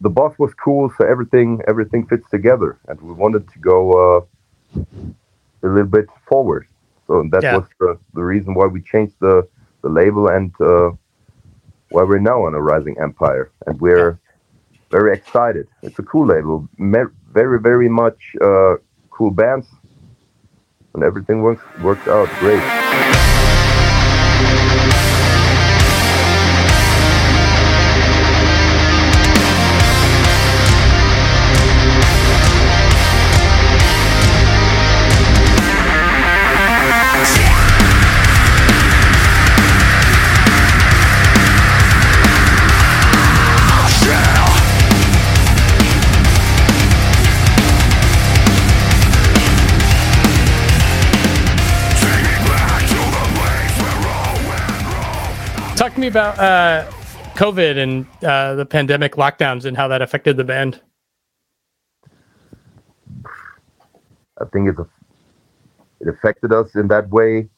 The 0.00 0.10
boss 0.10 0.34
was 0.38 0.52
cool, 0.54 0.90
so 0.98 1.06
everything 1.06 1.60
everything 1.68 2.06
fits 2.06 2.28
together, 2.30 2.78
and 2.88 3.00
we 3.00 3.12
wanted 3.12 3.44
to 3.52 3.58
go 3.60 3.78
uh, 4.02 4.20
a 5.66 5.68
little 5.68 5.88
bit 5.98 6.06
forward. 6.28 6.66
So 7.06 7.24
that 7.32 7.44
Yeah. 7.44 7.56
was 7.56 7.64
the, 7.80 7.98
the 8.14 8.22
reason 8.22 8.54
why 8.54 8.66
we 8.66 8.82
changed 8.82 9.16
the 9.20 9.48
the 9.82 9.88
label 9.90 10.28
and 10.28 10.52
uh, 10.60 10.90
why 11.90 12.02
we're 12.04 12.18
now 12.32 12.44
on 12.46 12.54
Arising 12.54 12.96
Empire, 13.00 13.52
and 13.66 13.80
we're 13.80 14.20
very 14.90 15.12
excited. 15.14 15.66
It's 15.82 15.98
a 15.98 16.02
cool 16.02 16.26
label, 16.26 16.68
Me- 16.78 17.14
very 17.32 17.60
very 17.60 17.88
much 17.88 18.20
uh, 18.42 18.74
cool 19.10 19.30
bands, 19.30 19.68
and 20.94 21.04
everything 21.04 21.42
works 21.42 21.64
works 21.76 22.06
out 22.08 22.38
great. 22.38 22.77
Me 56.08 56.10
about 56.10 56.38
uh, 56.38 56.90
COVID 57.34 57.76
and 57.76 58.06
uh, 58.24 58.54
the 58.54 58.64
pandemic 58.64 59.16
lockdowns 59.16 59.64
and 59.64 59.76
how 59.76 59.88
that 59.88 60.02
affected 60.02 60.36
the 60.36 60.44
band. 60.44 60.80
I 64.40 64.44
think 64.52 64.68
it's 64.68 64.78
a, 64.78 64.86
it 66.00 66.08
affected 66.08 66.52
us 66.52 66.74
in 66.74 66.88
that 66.88 67.08
way. 67.10 67.48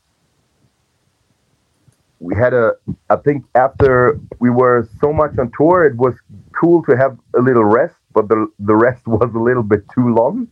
We 2.18 2.34
had 2.34 2.52
a, 2.52 2.72
I 3.08 3.16
think 3.16 3.44
after 3.54 4.18
we 4.40 4.50
were 4.50 4.88
so 5.00 5.12
much 5.12 5.38
on 5.38 5.50
tour, 5.56 5.84
it 5.84 5.96
was 5.96 6.14
cool 6.58 6.82
to 6.84 6.96
have 6.96 7.18
a 7.34 7.40
little 7.40 7.64
rest, 7.64 7.96
but 8.12 8.28
the 8.28 8.46
the 8.58 8.74
rest 8.74 9.06
was 9.18 9.30
a 9.34 9.38
little 9.38 9.62
bit 9.62 9.84
too 9.94 10.14
long. 10.14 10.48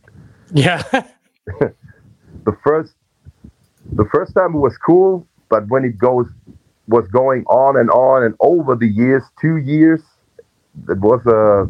Yeah. 0.53 0.81
The 2.45 2.55
first, 2.63 2.93
the 3.91 4.05
first 4.05 4.33
time 4.33 4.55
it 4.55 4.59
was 4.59 4.77
cool, 4.77 5.27
but 5.49 5.67
when 5.67 5.83
it 5.83 5.97
goes, 5.97 6.27
was 6.89 7.07
going 7.09 7.45
on 7.45 7.77
and 7.79 7.91
on 7.91 8.23
and 8.25 8.35
over 8.41 8.75
the 8.75 8.87
years, 8.87 9.23
two 9.41 9.57
years, 9.57 10.01
it 10.89 10.99
was 10.99 11.25
uh, 11.27 11.65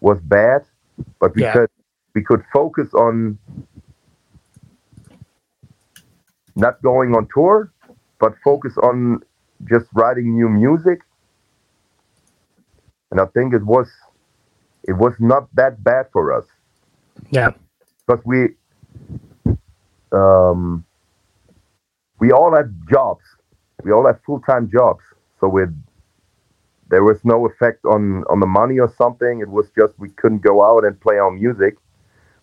was 0.00 0.18
bad, 0.24 0.62
but 1.20 1.34
we 1.36 1.44
Yeah. 1.44 1.52
could 1.52 1.68
we 2.14 2.22
could 2.22 2.42
focus 2.52 2.88
on 2.94 3.38
not 6.56 6.82
going 6.82 7.14
on 7.14 7.28
tour, 7.34 7.72
but 8.20 8.34
focus 8.44 8.74
on 8.82 9.20
just 9.70 9.86
writing 9.94 10.34
new 10.34 10.48
music. 10.48 11.00
And 13.10 13.20
I 13.20 13.26
think 13.26 13.54
it 13.54 13.64
was 13.64 13.88
it 14.84 14.94
was 14.94 15.14
not 15.20 15.48
that 15.56 15.82
bad 15.84 16.06
for 16.12 16.32
us 16.36 16.44
yeah. 17.30 17.52
because 18.06 18.24
we 18.26 18.48
um, 20.12 20.84
we 22.20 22.32
all 22.32 22.54
had 22.54 22.74
jobs. 22.90 23.24
We 23.84 23.92
all 23.92 24.06
have 24.06 24.20
full 24.24 24.40
time 24.40 24.70
jobs, 24.70 25.04
so 25.40 25.48
we 25.48 25.64
there 26.88 27.02
was 27.02 27.24
no 27.24 27.46
effect 27.46 27.84
on 27.84 28.24
on 28.30 28.40
the 28.40 28.46
money 28.46 28.78
or 28.78 28.88
something. 28.96 29.40
It 29.40 29.48
was 29.48 29.70
just 29.76 29.98
we 29.98 30.08
couldn't 30.10 30.42
go 30.42 30.64
out 30.64 30.84
and 30.84 30.98
play 31.00 31.18
our 31.18 31.30
music, 31.30 31.76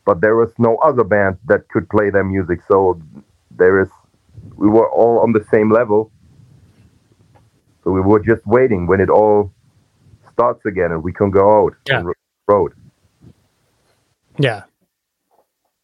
but 0.05 0.21
there 0.21 0.35
was 0.35 0.51
no 0.57 0.77
other 0.77 1.03
band 1.03 1.37
that 1.47 1.67
could 1.69 1.89
play 1.89 2.09
their 2.09 2.23
music. 2.23 2.59
So 2.67 3.01
there 3.51 3.79
is 3.81 3.89
we 4.55 4.67
were 4.69 4.89
all 4.91 5.19
on 5.19 5.31
the 5.33 5.43
same 5.51 5.71
level. 5.71 6.11
So 7.83 7.91
we 7.91 8.01
were 8.01 8.19
just 8.19 8.45
waiting 8.45 8.87
when 8.87 9.01
it 9.01 9.09
all 9.09 9.51
starts 10.31 10.65
again 10.65 10.91
and 10.91 11.03
we 11.03 11.11
can 11.13 11.31
go 11.31 11.63
out 11.65 11.73
Yeah. 11.87 11.97
on 11.99 12.05
the 12.05 12.13
road. 12.47 12.73
Yeah. 14.39 14.63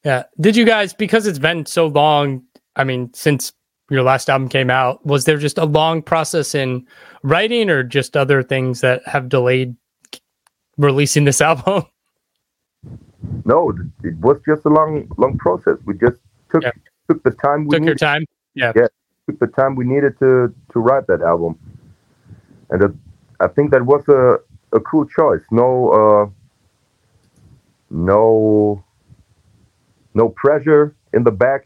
Yeah. 0.05 0.23
Did 0.39 0.55
you 0.55 0.65
guys, 0.65 0.93
because 0.93 1.27
it's 1.27 1.39
been 1.39 1.65
so 1.65 1.87
long, 1.87 2.43
I 2.75 2.83
mean, 2.85 3.13
since 3.13 3.51
your 3.89 4.03
last 4.03 4.29
album 4.29 4.49
came 4.49 4.69
out, 4.69 5.05
was 5.05 5.25
there 5.25 5.37
just 5.37 5.57
a 5.57 5.65
long 5.65 6.01
process 6.01 6.53
in 6.55 6.85
writing 7.23 7.69
or 7.69 7.83
just 7.83 8.15
other 8.15 8.43
things 8.43 8.81
that 8.81 9.01
have 9.07 9.29
delayed 9.29 9.75
releasing 10.77 11.25
this 11.25 11.41
album? 11.49 11.83
No, 13.45 13.73
it 14.03 14.15
was 14.17 14.37
just 14.47 14.65
a 14.65 14.69
long, 14.69 15.07
long 15.17 15.37
process. 15.37 15.77
We 15.85 15.95
just 15.97 16.17
took 16.51 16.63
Yeah. 16.63 16.71
took 17.09 17.21
the 17.23 17.31
time 17.31 17.65
we 17.65 17.71
Took 17.75 17.79
your 17.79 17.95
needed, 17.95 17.99
time? 17.99 18.25
Yeah. 18.55 18.71
Yeah. 18.75 18.87
took 19.27 19.39
the 19.39 19.47
time 19.47 19.75
we 19.75 19.85
needed 19.85 20.17
to 20.19 20.53
to 20.71 20.79
write 20.79 21.07
that 21.07 21.21
album, 21.21 21.57
and 22.69 22.99
I 23.39 23.47
think 23.47 23.71
that 23.71 23.85
was 23.85 24.07
a 24.07 24.39
a 24.71 24.79
cool 24.79 25.05
choice. 25.05 25.41
No, 25.51 25.89
uh, 25.99 26.29
no, 27.89 28.83
no 30.13 30.29
pressure 30.29 30.95
in 31.13 31.23
the 31.23 31.31
back. 31.31 31.65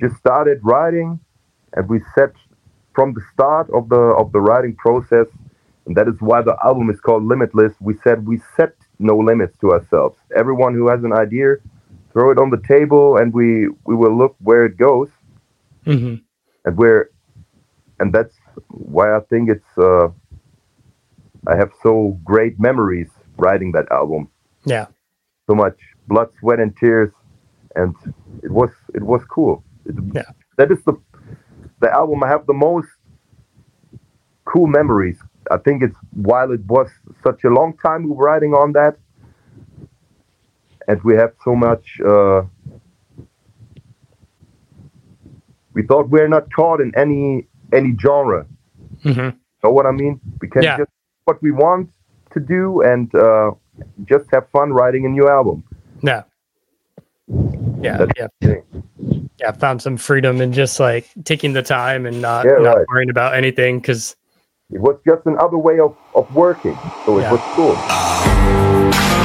Just 0.00 0.16
started 0.16 0.60
writing, 0.62 1.20
and 1.74 1.88
we 1.88 2.00
set 2.14 2.32
from 2.94 3.14
the 3.14 3.20
start 3.32 3.68
of 3.70 3.88
the 3.88 3.96
of 4.22 4.32
the 4.32 4.40
writing 4.40 4.74
process, 4.76 5.26
and 5.86 5.96
that 5.96 6.08
is 6.08 6.20
why 6.20 6.42
the 6.42 6.56
album 6.64 6.90
is 6.90 7.00
called 7.00 7.24
Limitless. 7.24 7.74
We 7.80 7.96
said 8.04 8.26
we 8.26 8.40
set 8.56 8.74
no 8.98 9.16
limits 9.18 9.56
to 9.58 9.72
ourselves. 9.72 10.16
Everyone 10.36 10.74
who 10.74 10.88
has 10.88 11.04
an 11.04 11.12
idea, 11.12 11.56
throw 12.12 12.30
it 12.30 12.38
on 12.38 12.50
the 12.50 12.62
table, 12.68 13.16
and 13.16 13.32
we 13.32 13.68
we 13.86 13.94
will 13.94 14.16
look 14.16 14.36
where 14.40 14.64
it 14.66 14.76
goes 14.76 15.08
hmm 15.84 16.16
and 16.64 16.76
we're 16.76 17.10
and 18.00 18.12
that's 18.12 18.34
why 18.68 19.16
I 19.16 19.20
think 19.30 19.48
it's 19.50 19.78
uh 19.78 20.08
I 21.46 21.56
have 21.56 21.72
so 21.82 22.18
great 22.24 22.58
memories 22.60 23.08
writing 23.36 23.72
that 23.72 23.90
album. 23.90 24.28
Yeah. 24.64 24.86
So 25.48 25.54
much 25.54 25.78
blood, 26.08 26.28
sweat 26.40 26.60
and 26.60 26.76
tears 26.76 27.12
and 27.76 27.94
it 28.42 28.50
was 28.50 28.70
it 28.94 29.02
was 29.02 29.22
cool. 29.24 29.64
Yeah. 30.14 30.22
That 30.58 30.70
is 30.72 30.78
the 30.84 30.94
the 31.80 31.90
album 31.92 32.22
I 32.24 32.28
have 32.28 32.46
the 32.46 32.54
most 32.54 32.88
cool 34.44 34.66
memories. 34.66 35.18
I 35.50 35.58
think 35.58 35.82
it's 35.82 35.96
while 36.12 36.50
it 36.52 36.64
was 36.66 36.88
such 37.22 37.44
a 37.44 37.48
long 37.50 37.76
time 37.78 38.04
we 38.04 38.10
were 38.10 38.24
writing 38.24 38.52
on 38.54 38.72
that 38.72 38.96
and 40.88 41.02
we 41.04 41.14
have 41.14 41.32
so 41.44 41.54
much 41.54 42.00
uh 42.00 42.42
we 45.74 45.82
thought 45.82 46.08
we're 46.08 46.28
not 46.28 46.52
caught 46.52 46.80
in 46.80 46.92
any 46.96 47.46
any 47.72 47.94
genre. 48.00 48.46
hmm 49.02 49.30
Know 49.62 49.70
what 49.70 49.86
I 49.86 49.92
mean? 49.92 50.20
We 50.40 50.48
can 50.48 50.62
Yeah. 50.62 50.76
just 50.78 50.90
what 51.24 51.42
we 51.42 51.50
want 51.50 51.90
to 52.34 52.40
do 52.40 52.82
and 52.82 53.12
uh, 53.14 53.50
just 54.04 54.26
have 54.32 54.48
fun 54.50 54.72
writing 54.72 55.06
a 55.06 55.08
new 55.08 55.28
album. 55.28 55.64
Yeah. 56.02 56.22
Yeah. 57.82 57.96
That's 57.98 58.12
Yeah. 58.40 58.56
Yeah. 59.38 59.52
Found 59.52 59.82
some 59.82 59.96
freedom 59.96 60.40
in 60.40 60.52
just 60.52 60.80
like 60.80 61.08
taking 61.24 61.52
the 61.52 61.62
time 61.62 62.06
and 62.06 62.22
not, 62.22 62.46
Yeah, 62.46 62.52
not 62.58 62.76
right. 62.78 62.86
worrying 62.88 63.10
about 63.10 63.34
anything 63.34 63.78
because 63.80 64.16
It 64.70 64.80
was 64.80 64.96
just 65.06 65.26
another 65.26 65.58
way 65.58 65.78
of, 65.78 65.96
of 66.14 66.32
working, 66.34 66.76
so 67.04 67.18
it 67.18 67.22
Yeah. 67.22 67.32
was 67.32 67.40
cool. 67.54 69.15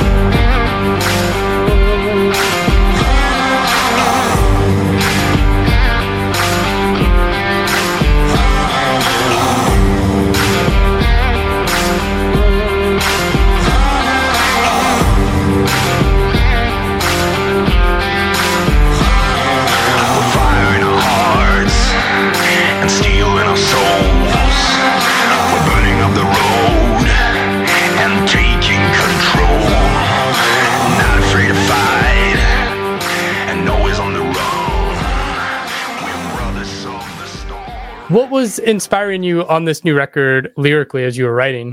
Was 38.42 38.58
inspiring 38.58 39.22
you 39.22 39.48
on 39.48 39.66
this 39.66 39.84
new 39.84 39.96
record 39.96 40.52
lyrically 40.58 41.04
as 41.04 41.16
you 41.16 41.26
were 41.26 41.34
writing? 41.34 41.68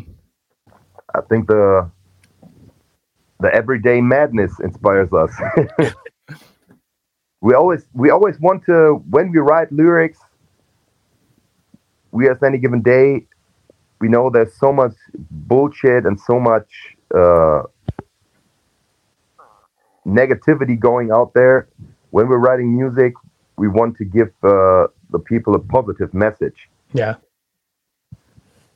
I 1.15 1.23
think 1.23 1.49
the 1.49 1.91
the 3.41 3.55
everyday 3.55 4.01
madness 4.03 4.53
inspires 4.61 5.11
us. 5.13 5.33
we 7.41 7.55
always 7.55 7.87
we 7.95 8.11
always 8.11 8.39
want 8.41 8.67
to 8.67 9.03
when 9.09 9.31
we 9.33 9.39
write 9.39 9.73
lyrics. 9.73 10.19
We 12.11 12.29
as 12.29 12.43
any 12.43 12.59
given 12.59 12.83
day, 12.83 13.27
we 14.01 14.09
know 14.09 14.29
there's 14.29 14.55
so 14.55 14.71
much 14.71 14.95
bullshit 15.31 16.05
and 16.05 16.21
so 16.21 16.39
much 16.39 16.69
uh, 17.15 17.63
negativity 20.07 20.79
going 20.79 21.11
out 21.11 21.33
there. 21.33 21.69
When 22.11 22.29
we're 22.29 22.45
writing 22.47 22.77
music, 22.77 23.15
we 23.57 23.69
want 23.69 23.97
to 23.97 24.05
give 24.05 24.31
uh, 24.43 24.89
the 25.11 25.19
people 25.19 25.55
a 25.55 25.59
positive 25.59 26.13
message 26.15 26.69
Yeah. 26.93 27.17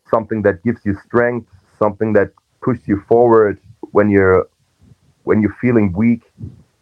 something 0.09 0.43
that 0.43 0.63
gives 0.63 0.85
you 0.85 0.95
strength, 1.05 1.49
something 1.79 2.13
that 2.15 2.31
pushes 2.63 2.87
you 2.89 3.01
forward 3.09 3.59
when 3.93 4.09
you're 4.09 4.49
when 5.25 5.41
you're 5.43 5.57
feeling 5.61 5.93
weak. 5.93 6.23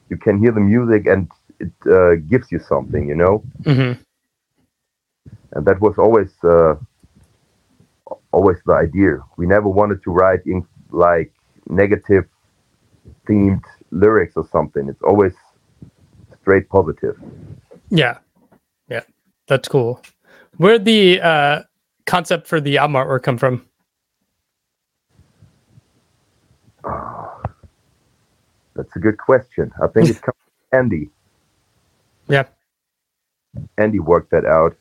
You 0.09 0.17
can 0.17 0.39
hear 0.39 0.53
the 0.53 0.61
music 0.61 1.07
and 1.07 1.31
it 1.59 1.73
uh, 1.91 2.17
gives 2.29 2.51
you 2.53 2.59
something, 2.59 3.09
you 3.09 3.15
know. 3.15 3.43
hmm 3.65 3.93
And 5.53 5.65
that 5.67 5.81
was 5.81 5.99
always 5.99 6.33
uh, 6.45 6.77
always 8.33 8.59
the 8.67 8.73
idea. 8.75 9.19
We 9.37 9.47
never 9.47 9.69
wanted 9.69 10.03
to 10.05 10.11
write 10.11 10.41
in 10.47 10.67
like 10.91 11.33
negative 11.69 12.25
themed 13.27 13.63
lyrics 13.91 14.35
or 14.37 14.47
something. 14.53 14.89
It's 14.89 15.03
always 15.03 15.35
straight 16.41 16.69
positive. 16.69 17.17
Yeah. 17.91 18.19
That's 19.51 19.67
cool. 19.67 20.01
Where'd 20.59 20.85
the 20.85 21.21
uh, 21.21 21.63
concept 22.07 22.47
for 22.47 22.61
the 22.61 22.79
album 22.79 22.95
artwork 22.95 23.25
come 23.25 23.37
from? 23.37 23.67
That's 28.77 28.95
a 28.95 29.01
good 29.01 29.19
question. 29.19 29.73
I 29.83 29.89
think 29.89 30.09
it 30.09 30.23
comes 30.23 30.37
from 30.71 30.79
Andy. 30.79 31.11
Yeah. 32.29 32.45
Andy 33.77 33.99
worked 33.99 34.31
that 34.31 34.45
out. 34.45 34.77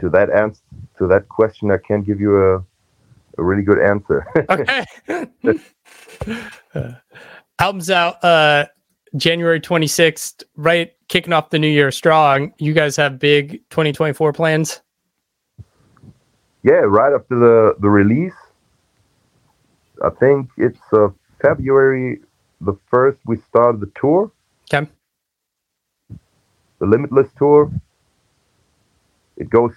To 0.00 0.10
that 0.10 0.28
answer, 0.28 0.60
to 0.98 1.06
that 1.06 1.30
question, 1.30 1.70
I 1.70 1.78
can't 1.78 2.04
give 2.04 2.20
you 2.20 2.42
a 2.42 2.62
a 3.38 3.42
really 3.42 3.62
good 3.62 3.78
answer. 3.78 4.26
Okay. 4.50 4.84
Uh, 6.74 6.92
album's 7.58 7.88
out 7.88 8.22
uh, 8.22 8.66
January 9.16 9.60
26th, 9.60 10.44
right? 10.56 10.92
Kicking 11.08 11.32
off 11.32 11.50
the 11.50 11.58
new 11.58 11.68
year 11.68 11.90
strong. 11.90 12.52
You 12.58 12.72
guys 12.72 12.96
have 12.96 13.18
big 13.18 13.60
2024 13.70 14.32
plans? 14.32 14.80
yeah, 16.62 16.82
right 16.84 17.12
after 17.14 17.38
the 17.38 17.74
the 17.80 17.88
release, 17.88 18.34
I 20.04 20.10
think 20.10 20.50
it's 20.58 20.78
uh, 20.92 21.08
February 21.40 22.20
the 22.60 22.74
first. 22.90 23.18
We 23.24 23.38
start 23.48 23.80
the 23.80 23.90
tour, 23.98 24.30
Okay. 24.72 24.86
the 26.78 26.86
Limitless 26.86 27.28
tour. 27.38 27.70
It 29.38 29.48
goes 29.48 29.72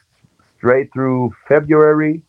straight 0.58 0.92
through 0.92 1.34
February, 1.48 2.22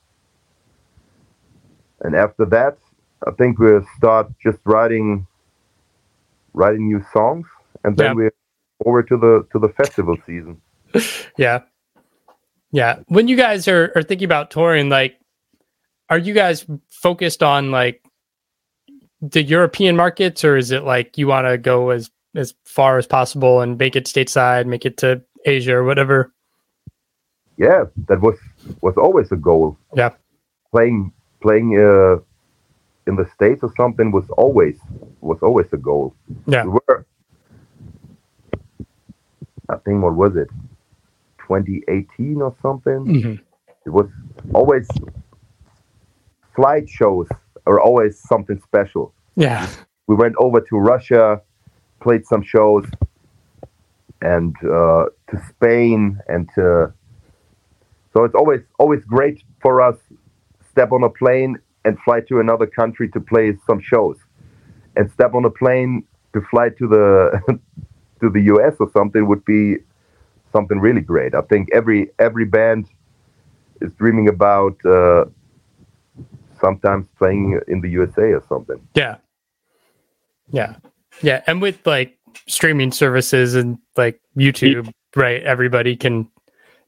and 2.03 2.15
after 2.15 2.45
that, 2.47 2.79
I 3.27 3.33
think 3.33 3.59
we'll 3.59 3.85
start 3.97 4.29
just 4.41 4.59
writing 4.65 5.27
writing 6.55 6.89
new 6.89 7.05
songs, 7.13 7.47
and 7.85 7.97
then 7.97 8.17
we're 8.17 8.33
over 8.87 9.03
to 9.03 9.17
the 9.17 9.47
to 9.53 9.59
the 9.59 9.69
festival 9.69 10.17
season. 10.27 10.61
Yeah. 11.37 11.63
Yeah. 12.71 13.01
When 13.07 13.29
you 13.29 13.37
guys 13.37 13.69
are, 13.69 13.93
are 13.95 14.03
thinking 14.03 14.25
about 14.25 14.51
touring, 14.51 14.89
like, 14.89 15.19
are 16.09 16.19
you 16.19 16.35
guys 16.35 16.67
focused 16.89 17.43
on 17.43 17.71
like 17.71 18.03
the 19.21 19.43
European 19.43 19.97
markets 19.97 20.45
or 20.45 20.57
is 20.57 20.71
it 20.71 20.85
like 20.85 21.17
you 21.19 21.27
want 21.27 21.47
to 21.47 21.59
go 21.59 21.91
as, 21.91 22.11
as 22.35 22.55
far 22.65 22.99
as 22.99 23.07
possible 23.07 23.61
and 23.61 23.79
make 23.79 23.97
it 23.97 24.07
stateside, 24.07 24.67
make 24.67 24.85
it 24.85 24.97
to 24.99 25.23
Asia 25.45 25.75
or 25.75 25.85
whatever? 25.85 26.33
Yeah, 27.57 27.85
that 28.09 28.21
was 28.21 28.37
was 28.81 28.95
always 28.97 29.31
a 29.31 29.37
goal. 29.37 29.79
Yeah. 29.95 30.11
Playing 30.73 31.13
playing 31.41 31.79
uh, 31.79 32.17
in 33.07 33.17
the 33.17 33.29
states 33.35 33.63
or 33.63 33.73
something 33.77 34.11
was 34.13 34.25
always 34.31 34.79
was 35.21 35.39
always 35.43 35.67
a 35.73 35.77
goal. 35.77 36.15
Yeah. 36.47 36.65
We 36.65 36.79
were, 36.89 37.07
I 39.69 39.77
think, 39.85 40.03
what 40.03 40.15
was 40.15 40.37
it, 40.37 40.49
2018 41.39 42.41
or 42.43 42.55
something? 42.63 43.07
Mhm. 43.07 43.41
It 43.87 43.91
was 43.91 44.09
always 44.55 44.89
flight 46.55 46.89
shows 46.89 47.29
are 47.67 47.81
always 47.81 48.19
something 48.19 48.61
special. 48.63 49.13
Yeah. 49.37 49.67
We 50.07 50.15
went 50.15 50.35
over 50.39 50.61
to 50.61 50.77
Russia, 50.77 51.41
played 52.01 52.27
some 52.27 52.43
shows, 52.43 52.87
and 54.21 54.55
uh, 54.63 55.07
to 55.31 55.43
Spain, 55.49 56.21
and 56.29 56.49
to 56.55 56.93
so 58.13 58.25
it's 58.25 58.35
always 58.35 58.61
always 58.79 59.05
great 59.05 59.43
for 59.61 59.81
us 59.81 59.97
step 60.71 60.93
on 60.93 61.03
a 61.05 61.09
plane 61.09 61.59
and 61.85 61.99
fly 62.01 62.21
to 62.29 62.41
another 62.41 62.67
country 62.67 63.09
to 63.11 63.21
play 63.21 63.57
some 63.67 63.81
shows, 63.81 64.17
and 64.97 65.11
step 65.11 65.35
on 65.35 65.45
a 65.45 65.51
plane 65.51 66.05
to 66.33 66.41
fly 66.51 66.69
to 66.71 66.89
the 66.89 67.41
to 68.21 68.31
the 68.31 68.43
US 68.43 68.75
or 68.81 68.91
something 68.93 69.27
would 69.27 69.45
be 69.45 69.77
something 70.53 70.79
really 70.81 71.01
great. 71.01 71.35
I 71.35 71.43
think 71.43 71.69
every 71.73 72.11
every 72.19 72.45
band 72.45 72.89
is 73.81 73.93
dreaming 73.93 74.29
about 74.29 74.77
uh, 74.85 75.25
sometimes 76.61 77.07
playing 77.19 77.61
in 77.69 77.81
the 77.81 77.91
USA 77.91 78.33
or 78.33 78.43
something. 78.49 78.81
Yeah. 78.95 79.17
Yeah. 80.51 80.77
Yeah. 81.23 81.43
And 81.47 81.61
with 81.61 81.87
like 81.87 82.19
streaming 82.47 82.93
services 82.93 83.55
and 83.55 83.79
like 83.97 84.21
YouTube, 84.37 84.91
right? 85.15 85.43
Everybody 85.43 85.97
can 85.97 86.29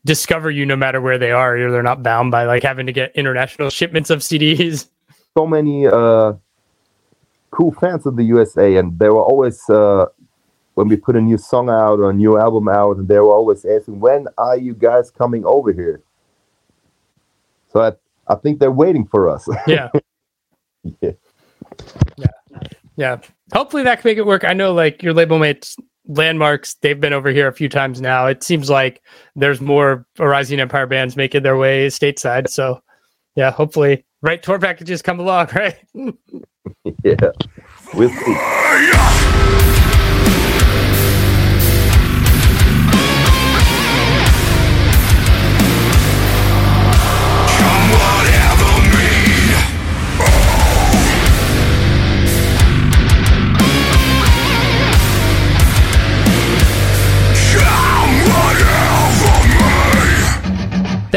discover 0.06 0.50
you 0.50 0.64
no 0.64 0.76
matter 0.76 1.00
where 1.00 1.18
they 1.18 1.32
are. 1.32 1.58
They're 1.58 1.82
not 1.82 2.02
bound 2.02 2.30
by 2.30 2.44
like 2.44 2.62
having 2.62 2.86
to 2.86 2.92
get 2.92 3.14
international 3.14 3.70
shipments 3.78 4.08
of 4.10 4.20
CDs. 4.20 4.88
So 5.36 5.46
many 5.46 5.86
uh, 5.86 6.34
cool 7.50 7.72
fans 7.72 8.06
of 8.06 8.16
the 8.16 8.24
USA, 8.24 8.76
and 8.76 8.98
they 8.98 9.08
were 9.08 9.22
always 9.22 9.68
uh, 9.68 10.06
when 10.74 10.88
we 10.88 10.96
put 10.96 11.16
a 11.16 11.20
new 11.20 11.36
song 11.36 11.68
out 11.68 11.98
or 11.98 12.10
a 12.10 12.14
new 12.14 12.38
album 12.38 12.68
out, 12.68 12.96
and 12.96 13.08
they 13.08 13.18
were 13.18 13.34
always 13.34 13.64
asking, 13.64 14.00
"When 14.00 14.26
are 14.38 14.56
you 14.56 14.72
guys 14.72 15.10
coming 15.10 15.44
over 15.44 15.72
here?" 15.72 16.00
So 17.72 17.82
I, 17.82 17.92
I 18.32 18.36
think 18.36 18.60
they're 18.60 18.70
waiting 18.70 19.06
for 19.06 19.28
us. 19.28 19.46
Yeah. 19.66 19.90
yeah. 21.00 21.12
Yeah. 22.96 23.18
Hopefully 23.52 23.82
that 23.82 24.00
can 24.00 24.08
make 24.08 24.18
it 24.18 24.26
work. 24.26 24.44
I 24.44 24.52
know 24.52 24.72
like 24.72 25.02
your 25.02 25.12
label 25.12 25.38
mates 25.38 25.76
Landmvrks 26.08 26.76
they've 26.80 27.00
been 27.00 27.12
over 27.12 27.30
here 27.30 27.48
a 27.48 27.52
few 27.52 27.68
times 27.68 28.00
now. 28.00 28.26
It 28.26 28.42
seems 28.42 28.70
like 28.70 29.02
there's 29.34 29.60
more 29.60 30.06
rising 30.18 30.60
empire 30.60 30.86
bands 30.86 31.16
making 31.16 31.42
their 31.42 31.56
way 31.56 31.88
stateside. 31.88 32.48
So 32.48 32.80
yeah 33.34 33.50
hopefully 33.50 34.04
right 34.22 34.42
tour 34.42 34.58
packages 34.58 35.02
come 35.02 35.20
along 35.20 35.48
right? 35.54 35.76
Yeah. 37.04 37.30
We'll 37.94 38.08
see 38.10 39.92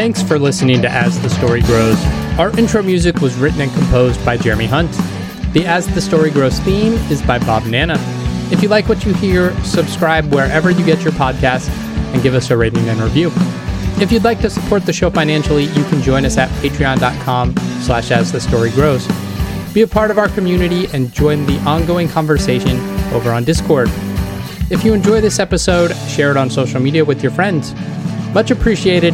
thanks 0.09 0.27
for 0.27 0.39
listening 0.39 0.81
to 0.81 0.89
as 0.89 1.21
the 1.21 1.29
story 1.29 1.61
grows. 1.61 2.03
Our 2.39 2.49
intro 2.57 2.81
music 2.81 3.21
was 3.21 3.35
written 3.35 3.61
and 3.61 3.71
composed 3.71 4.25
by 4.25 4.37
jeremy 4.37 4.65
hunt. 4.65 4.91
The 5.53 5.67
as 5.67 5.85
the 5.85 6.01
story 6.01 6.31
grows 6.31 6.57
theme 6.61 6.93
is 7.11 7.21
by 7.21 7.37
bob 7.37 7.67
nanna. 7.67 7.93
If 8.51 8.63
you 8.63 8.69
like 8.69 8.89
what 8.89 9.05
you 9.05 9.13
hear 9.13 9.53
subscribe 9.63 10.33
wherever 10.33 10.71
you 10.71 10.83
get 10.83 11.03
your 11.03 11.11
podcasts 11.13 11.69
and 12.11 12.23
give 12.23 12.33
us 12.33 12.49
a 12.49 12.57
rating 12.57 12.89
and 12.89 12.99
review. 12.99 13.31
If 14.01 14.11
you'd 14.11 14.23
like 14.23 14.39
to 14.39 14.49
support 14.49 14.83
the 14.83 14.93
show 14.93 15.11
financially 15.11 15.65
you 15.65 15.83
can 15.83 16.01
join 16.01 16.25
us 16.25 16.39
at 16.39 16.49
patreon.com 16.63 17.55
slash 17.81 18.09
as 18.09 18.31
the 18.31 18.41
story 18.41 18.71
grows. 18.71 19.07
Be 19.75 19.83
a 19.83 19.87
part 19.87 20.09
of 20.09 20.17
our 20.17 20.29
community 20.29 20.87
and 20.91 21.13
join 21.13 21.45
the 21.45 21.59
ongoing 21.67 22.09
conversation 22.09 22.79
over 23.13 23.31
on 23.31 23.43
discord. 23.43 23.89
If 24.71 24.83
you 24.83 24.95
enjoy 24.95 25.21
this 25.21 25.37
episode 25.37 25.95
share 26.07 26.31
it 26.31 26.37
on 26.37 26.49
social 26.49 26.79
media 26.79 27.05
with 27.05 27.21
your 27.21 27.31
friends. 27.31 27.75
Much 28.33 28.49
appreciated 28.49 29.13